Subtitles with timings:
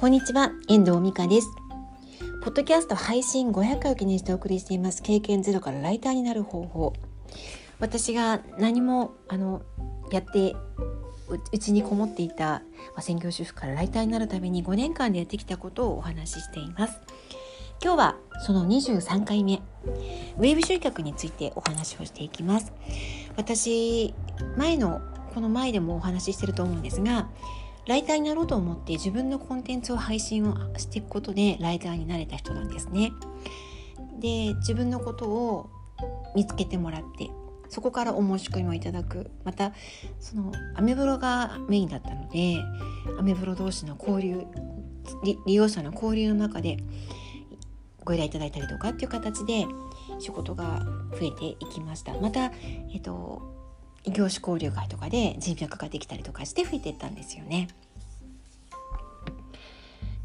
[0.00, 1.48] こんにちは、遠藤美香です。
[2.44, 6.92] ポッドキャスト配信500回を記念してお送りしています経験ゼロからライターになる方法。
[7.80, 9.62] 私が何もあの
[10.12, 10.54] やって
[11.50, 12.62] うちにこもっていた、
[12.94, 17.00] ま、専業主婦からライターになるために5年間でやってきたことをお話ししています。
[17.82, 19.60] 今日はその23回目、
[20.38, 22.72] ウェブ集客についてお話をしていきます。
[23.36, 24.14] 私、
[24.56, 25.00] 前の、
[25.34, 27.28] この前でもお話ししてると思うんですが、
[27.88, 33.12] ライターになろうと思って自分のコンテンツを配信をしていくことでライターになれた人なんですね。
[34.20, 35.70] で自分のことを
[36.36, 37.30] 見つけてもらって
[37.68, 39.72] そこからお申し込みをいただくまた
[40.20, 42.56] そのアメブロがメインだったので
[43.18, 44.46] アメブロ同士の交流
[45.46, 46.76] 利用者の交流の中で
[48.04, 49.66] ご依頼いただいたりとかっていう形で
[50.18, 52.52] 仕事が増えていきましたまた、
[52.92, 53.57] えっと、
[54.04, 57.68] 異業種交流会とかで人脈ができたりとかして増えていったんですよね。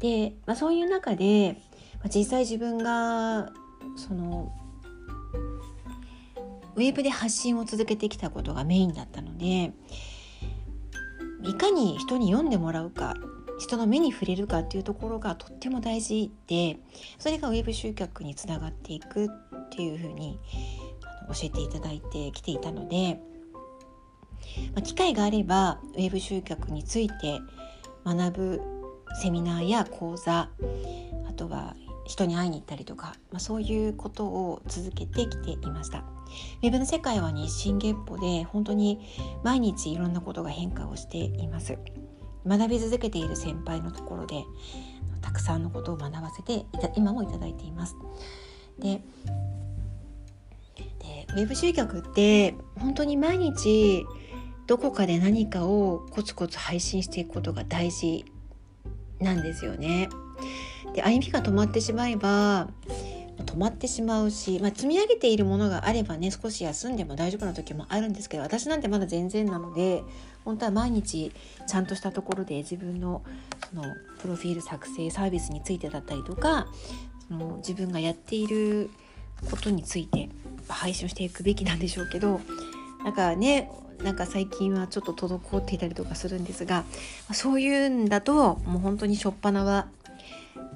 [0.00, 1.56] で、まあ、そういう中で、
[1.94, 3.52] まあ、実際自分が
[3.96, 4.52] その
[6.76, 9.72] ウェブで発信を続けてきたことがメインだったので
[11.42, 13.14] いかに人に読んでもらうか
[13.58, 16.78] 人の目に触れるかっていうところがとっても大事で
[17.18, 19.28] それがウェブ集客につながっていくっ
[19.70, 20.38] ていうふうに
[21.28, 23.20] 教えていただいてきていたので
[24.74, 27.40] まあ、機会があればウェブ集客について
[28.04, 28.62] 学ぶ
[29.20, 30.48] セミナーや講座
[31.28, 31.74] あとは
[32.06, 36.04] 人に会いに行ったりとか、まあ、そういうことを続けてきていました。
[36.62, 39.00] ウェブの世界は日進月歩で本当に
[39.42, 41.78] 毎日いろんなことが変化をしています。
[42.46, 44.44] 学び続けている先輩のところで
[45.20, 46.64] たくさんのことを学ばせて
[46.96, 47.94] 今もいただいています。
[48.78, 49.02] で
[50.98, 54.04] でウェブ集客って本当に毎日
[54.70, 58.24] どこかで何かをコツコツ配信していくことが大事
[59.18, 60.08] なんですよね。
[60.94, 62.68] で歩みが止まってしまえば
[63.38, 70.04] 止まってしまうし、まあ、積み上げているものがあればね少し休んでも大丈夫な時もあるんですけど私なんてまだ全然なので
[70.44, 71.32] 本当は毎日
[71.66, 73.24] ちゃんとしたところで自分の
[73.70, 73.82] その
[74.20, 76.68] プロフィール作成サービスについてだったりとか
[77.26, 78.88] その自分がやっている
[79.50, 80.28] ことについて
[80.68, 82.40] 配信をしていくべきなんでしょうけど
[83.04, 83.70] なんかね
[84.02, 86.84] なんか最近はちょっと滞っていたりとかするんですが
[87.32, 89.88] そういうんだともう本当に初っ端は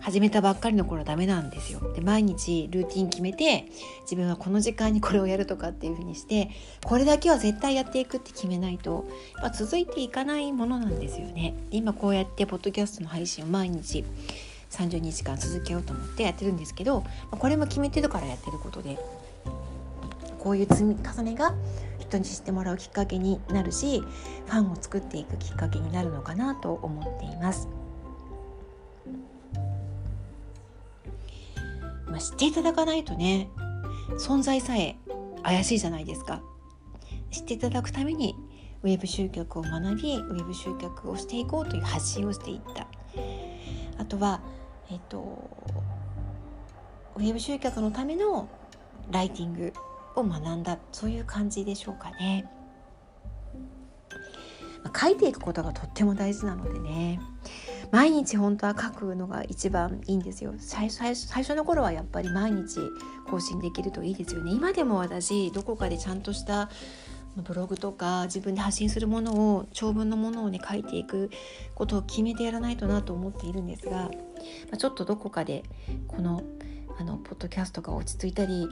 [0.00, 1.80] 始めたばっかりの頃はダメなんですよ。
[1.94, 3.66] で毎日ルーティン決めて
[4.02, 6.50] 自分はこの時間にこれをやるとかっていう風にして
[6.84, 9.06] これだけは絶対やっていくって決めないと
[9.40, 11.54] やっぱ続いていかないものなんですよね。
[11.70, 14.04] で今こうやってポッドキャストの配信を毎日
[14.70, 18.98] 30日間続けようと思ってやってるんですけどこれも決めてるからやってることで
[20.38, 21.54] こういう積み重ねが
[22.14, 27.68] 人に知ってもらうきっかけになるしファンを作っていくきっかけになるのかなと思っています。
[32.06, 33.48] まあ、知っていただかないとね
[34.20, 34.96] 存在さえ
[35.42, 36.42] 怪しいじゃないですか。
[37.30, 38.36] 知っていただくために
[38.84, 42.86] ウェブ集客を学びウェブ集客をしていこうという発信をしていった
[43.98, 44.40] あとは
[44.90, 45.50] えっと
[47.16, 48.48] ウェブ集客のための
[49.10, 49.72] ライティング
[50.16, 52.48] を学んだそういう感じでしょうかね。
[55.00, 57.20] 書いていくことがとっても大事なのでね。
[57.90, 60.54] 毎日本当は書くのが一番いいんですよ。
[60.58, 62.80] 最最初の頃はやっぱり毎日
[63.28, 64.52] 更新できるといいですよね。
[64.52, 66.70] 今でも私どこかでちゃんとした
[67.36, 71.30] ブログとか自分で発信するものを長文のものをね書いていく
[71.74, 74.10] ことを決めてやらないとなと思っているんですが、ま
[74.72, 75.64] あ、ちょっとどこかで
[76.06, 76.42] この
[76.96, 78.68] あのポッドキャストが落ち着いたり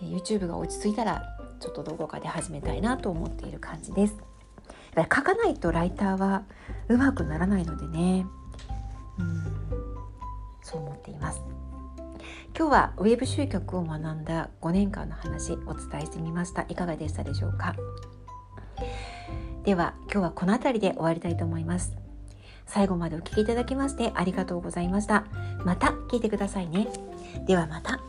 [0.00, 1.22] YouTube が落ち着いたら
[1.60, 4.14] ちょっとどこかで始めたいなと思っている感じです。
[4.14, 4.24] やっ
[4.94, 6.44] ぱり書かないとライターは
[6.88, 8.26] うまくならないのでね。
[9.18, 9.44] うん。
[10.62, 11.40] そう思っています。
[12.58, 16.64] 今日はウェブ集客を学んだ5年間の話お伝えしてみました。
[16.68, 17.74] いかがでしたでしょうか？
[19.64, 21.96] では今日はこの辺りで終わりたいと思います。
[22.66, 25.24] 最後までお聴きいただきましてありがとうございました。
[25.64, 26.88] また聞いてくださいね。
[27.46, 28.00] ではまた。